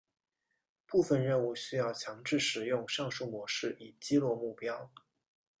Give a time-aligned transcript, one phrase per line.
[0.87, 4.91] 部分任务需要强制使用上述模式以击落目标。